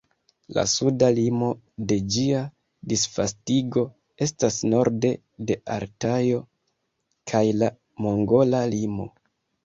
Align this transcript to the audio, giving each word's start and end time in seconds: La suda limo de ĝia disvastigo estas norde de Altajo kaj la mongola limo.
La 0.57 0.61
suda 0.69 1.07
limo 1.17 1.47
de 1.89 1.97
ĝia 2.13 2.39
disvastigo 2.93 3.83
estas 4.27 4.57
norde 4.71 5.11
de 5.51 5.57
Altajo 5.75 6.39
kaj 7.33 7.43
la 7.59 7.69
mongola 8.07 8.63
limo. 8.73 9.07